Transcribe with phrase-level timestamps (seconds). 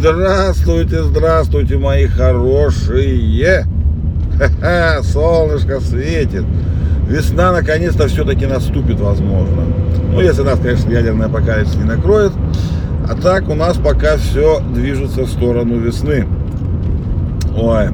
[0.00, 3.66] Здравствуйте, здравствуйте, мои хорошие.
[4.38, 6.44] Ха-ха, солнышко светит.
[7.08, 9.62] Весна наконец-то все-таки наступит, возможно.
[10.12, 12.32] Ну, если нас, конечно, ядерный апокалипсис не накроет.
[13.08, 16.26] А так у нас пока все движется в сторону весны.
[17.56, 17.88] Ой,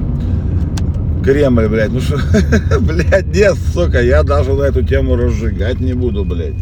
[1.23, 2.19] Кремль, блядь, ну что,
[2.79, 6.53] блядь, нет, сука, я даже на эту тему разжигать не буду, блядь.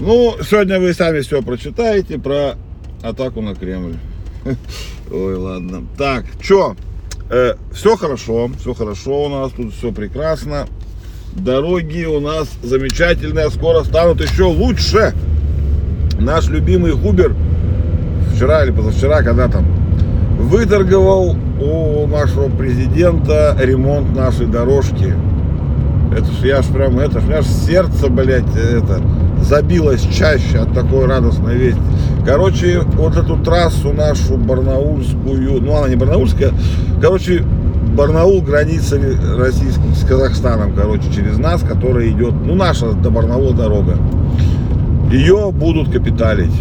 [0.00, 2.54] Ну, сегодня вы сами все прочитаете про
[3.02, 3.96] атаку на Кремль.
[5.10, 5.84] Ой, ладно.
[5.96, 6.76] Так, что?
[7.30, 10.66] Э, все хорошо, все хорошо у нас, тут все прекрасно.
[11.32, 15.14] Дороги у нас замечательные, скоро станут еще лучше.
[16.18, 17.34] Наш любимый Губер
[18.34, 19.64] вчера или позавчера, когда там
[20.38, 25.14] выторговал у нашего президента ремонт нашей дорожки.
[26.14, 29.00] Это ж я ж прям, это ж, у меня ж сердце, блядь, это,
[29.42, 31.80] забилось чаще от такой радостной вести.
[32.24, 36.52] Короче, вот эту трассу нашу барнаульскую, ну она не барнаульская,
[37.00, 37.44] короче,
[37.96, 38.98] Барнаул граница
[39.36, 43.98] российских с Казахстаном, короче, через нас, которая идет, ну наша до Барнаула дорога.
[45.10, 46.54] Ее будут капиталить.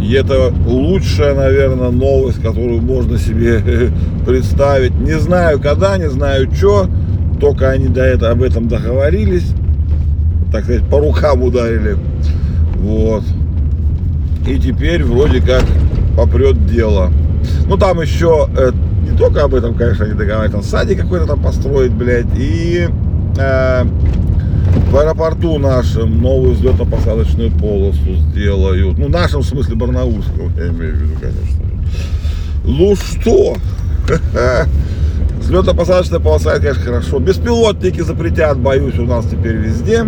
[0.00, 3.62] И это лучшая, наверное, новость, которую можно себе
[4.26, 4.94] представить.
[5.00, 6.86] Не знаю когда, не знаю что,
[7.40, 9.54] только они до этого об этом договорились,
[10.52, 11.96] так сказать, по рукам ударили.
[12.76, 13.24] Вот.
[14.46, 15.64] И теперь вроде как
[16.16, 17.10] попрет дело.
[17.66, 18.72] Ну там еще э,
[19.08, 22.88] не только об этом, конечно, они договаривались, там садик какой-то там построить, блядь, и
[23.38, 23.84] э,
[24.90, 28.98] в аэропорту нашем новую взлетно-посадочную полосу сделают.
[28.98, 31.64] Ну, в нашем смысле Барнаульского, я имею в виду, конечно.
[32.64, 33.56] Ну что?
[35.40, 37.18] Взлетно-посадочная полоса, это, конечно, хорошо.
[37.18, 40.06] Беспилотники запретят, боюсь, у нас теперь везде.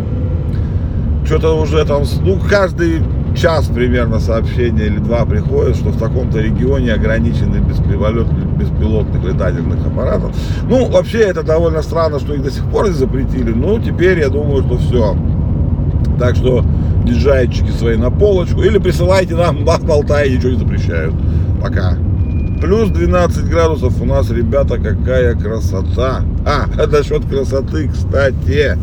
[1.25, 3.03] Что-то уже там, ну, каждый
[3.37, 10.35] час примерно сообщение или два приходит, что в таком-то регионе ограничены беспилотных летательных аппаратов.
[10.69, 14.29] Ну, вообще это довольно странно, что их до сих пор не запретили, но теперь я
[14.29, 15.17] думаю, что все.
[16.19, 16.65] Так что
[17.05, 21.15] диджайчики свои на полочку или присылайте нам, на Алтае ничего не запрещают.
[21.63, 21.97] Пока.
[22.61, 26.23] Плюс 12 градусов у нас, ребята, какая красота.
[26.45, 28.77] А, насчет красоты, кстати.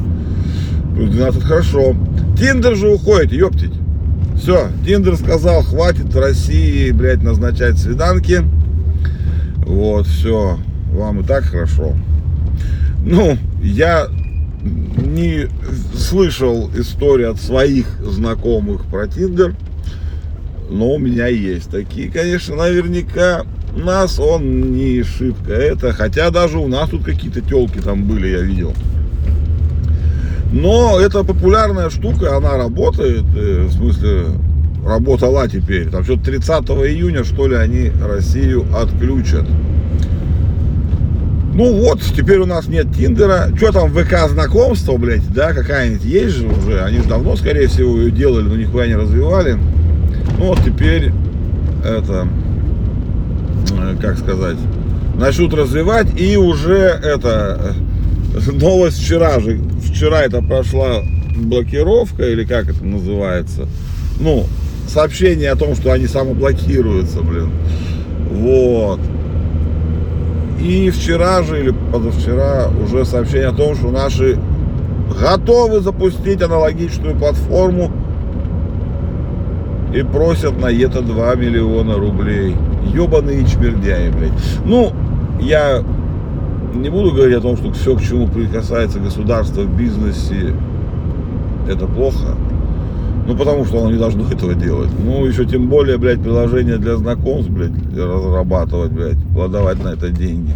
[0.96, 1.96] Плюс 12 хорошо.
[2.40, 3.74] Тиндер же уходит, ёптить.
[4.36, 8.44] Все, Тиндер сказал, хватит России, блядь, назначать свиданки.
[9.66, 10.60] Вот, все,
[10.92, 11.96] вам и так хорошо.
[13.04, 14.08] Ну, я
[14.62, 15.48] не
[15.96, 19.56] слышал истории от своих знакомых про Тиндер,
[20.70, 23.44] но у меня есть такие, конечно, наверняка.
[23.76, 28.42] Нас он не шибко это, хотя даже у нас тут какие-то телки там были, я
[28.42, 28.74] видел.
[30.52, 34.26] Но это популярная штука, она работает, э, в смысле,
[34.86, 35.90] работала теперь.
[35.90, 39.46] Там что-то 30 июня, что ли, они Россию отключат.
[41.54, 43.50] Ну вот, теперь у нас нет Тиндера.
[43.58, 46.82] Что там, ВК знакомство, блядь, да, какая-нибудь есть же уже.
[46.82, 49.58] Они же давно, скорее всего, ее делали, но нихуя не развивали.
[50.38, 51.12] Ну вот теперь
[51.84, 52.28] это,
[53.72, 54.58] э, как сказать,
[55.16, 57.74] начнут развивать и уже это
[58.52, 61.04] новость вчера же, вчера это прошла
[61.36, 63.68] блокировка, или как это называется,
[64.20, 64.46] ну,
[64.88, 67.52] сообщение о том, что они самоблокируются, блин,
[68.32, 69.00] вот.
[70.60, 74.40] И вчера же, или позавчера, уже сообщение о том, что наши
[75.20, 77.92] готовы запустить аналогичную платформу
[79.94, 82.56] и просят на это 2 миллиона рублей.
[82.94, 84.32] Ебаные чмердяи, блядь.
[84.66, 84.94] Ну,
[85.40, 85.84] я
[86.74, 90.54] не буду говорить о том, что все, к чему прикасается государство в бизнесе,
[91.68, 92.36] это плохо.
[93.28, 94.90] Ну, потому что оно не должно этого делать.
[95.04, 100.52] Ну, еще тем более, блядь, приложение для знакомств, блядь, разрабатывать, блядь, плодовать на это деньги.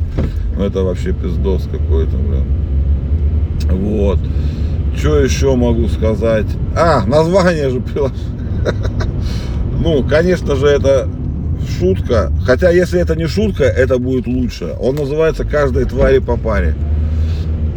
[0.58, 3.72] Ну, это вообще пиздос какой-то, блядь.
[3.72, 4.20] Вот.
[4.96, 6.48] Что еще могу сказать?
[6.76, 8.20] А, название же приложения.
[9.84, 11.08] Ну, конечно же, это
[11.68, 12.32] шутка.
[12.46, 14.76] Хотя, если это не шутка, это будет лучше.
[14.80, 16.76] Он называется «Каждой твари по паре».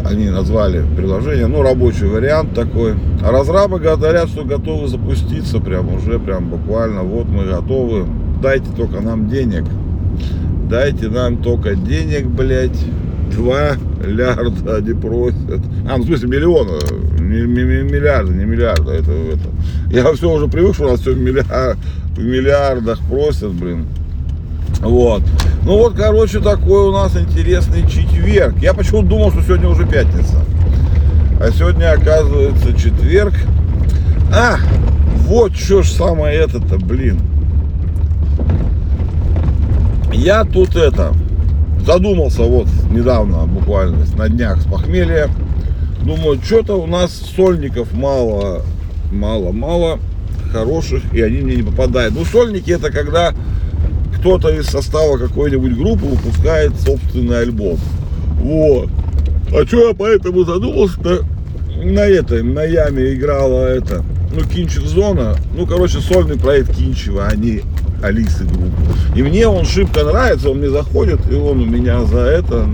[0.04, 2.94] Они назвали приложение, ну, рабочий вариант такой.
[3.22, 7.02] Разрабы говорят, что готовы запуститься прям уже, прям буквально.
[7.02, 8.06] Вот мы готовы.
[8.42, 9.64] Дайте только нам денег.
[10.68, 12.78] Дайте нам только денег, блядь.
[13.34, 15.60] Два миллиарда они просят.
[15.88, 16.78] А, ну в смысле миллиона.
[17.18, 18.92] Не, не, не миллиарда, не миллиарда.
[18.92, 19.48] Это, это.
[19.90, 21.78] Я все уже привык, что у нас все в, миллиар,
[22.16, 23.86] в миллиардах просят, блин.
[24.80, 25.22] Вот.
[25.64, 28.56] Ну вот, короче, такой у нас интересный четверг.
[28.60, 30.44] Я почему-то думал, что сегодня уже пятница.
[31.40, 33.34] А сегодня, оказывается, четверг.
[34.32, 34.56] А,
[35.26, 37.18] вот что ж самое это-то, блин.
[40.12, 41.12] Я тут это,
[41.84, 45.28] задумался вот недавно, буквально на днях с похмелья.
[46.02, 48.62] Думаю, что-то у нас сольников мало,
[49.10, 49.98] мало, мало
[50.54, 52.14] хороших, и они мне не попадают.
[52.14, 53.34] Ну, сольники это когда
[54.18, 57.78] кто-то из состава какой-нибудь группы выпускает собственный альбом.
[58.40, 58.88] Вот.
[59.52, 61.24] А что я поэтому задумался-то?
[61.84, 67.62] На этой, на яме играла это, ну, Кинчев Зона, ну, короче, сольный проект Кинчева, они
[68.00, 68.80] Алисы группы.
[69.16, 72.64] И мне он шибко нравится, он мне заходит, и он у меня за это,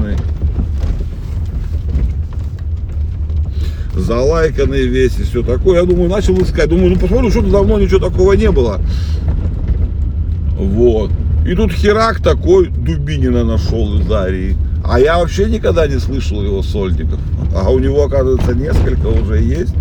[3.94, 5.80] залайканный весь и все такое.
[5.80, 6.68] Я думаю, начал искать.
[6.68, 8.80] Думаю, ну посмотрю, что-то давно ничего такого не было.
[10.56, 11.10] Вот.
[11.46, 14.56] И тут херак такой Дубинина нашел из Арии.
[14.84, 17.18] А я вообще никогда не слышал его сольников.
[17.54, 19.74] А у него, оказывается, несколько уже есть.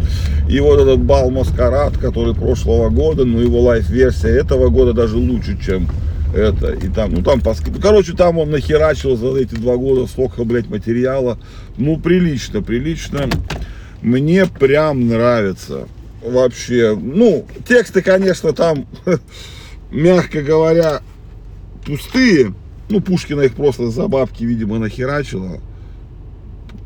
[0.50, 5.58] И вот этот бал Маскарад, который прошлого года, ну его лайф-версия этого года даже лучше,
[5.64, 5.88] чем
[6.36, 6.72] это.
[6.74, 7.42] И там, ну там,
[7.82, 11.38] короче, там он нахерачил за эти два года столько, блядь, материала.
[11.78, 13.30] Ну, прилично, прилично.
[14.02, 15.88] Мне прям нравится.
[16.24, 18.86] Вообще, ну, тексты, конечно, там,
[19.92, 21.02] мягко говоря,
[21.86, 22.54] пустые.
[22.90, 25.60] Ну, Пушкина их просто за бабки, видимо, нахерачила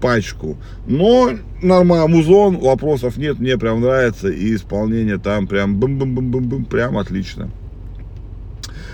[0.02, 0.58] пачку.
[0.86, 1.32] Но
[1.62, 4.30] нормально, музон, вопросов нет, мне прям нравится.
[4.30, 7.50] И исполнение там прям бум-бум-бум-бум-бум, прям отлично.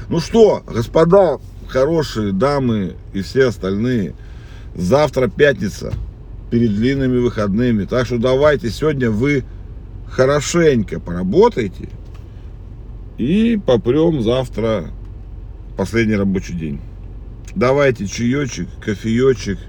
[0.08, 4.14] Ну что, господа, хорошие дамы и все остальные,
[4.76, 5.94] завтра пятница,
[6.50, 7.86] перед длинными выходными.
[7.86, 9.44] Так что давайте сегодня вы
[10.08, 11.90] хорошенько поработайте
[13.18, 14.86] и попрем завтра
[15.78, 16.80] последний рабочий день.
[17.56, 19.60] Давайте чаечек, кофеечек.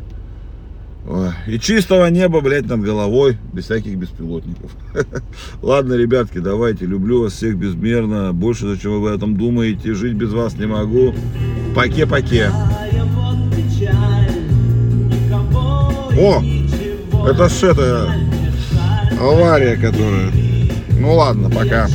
[1.46, 4.70] И чистого неба, блядь, над головой, без всяких беспилотников.
[5.62, 8.32] Ладно, ребятки, давайте, люблю вас всех безмерно.
[8.32, 11.14] Больше, зачем вы об этом думаете, жить без вас не могу.
[11.74, 12.50] Поке-поке.
[16.18, 16.42] О,
[17.26, 18.14] это ж это
[19.20, 20.30] авария, которая...
[20.98, 21.88] Ну ладно, пока.